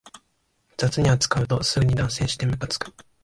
[0.77, 2.91] 雑に扱うとすぐに断線してムカつく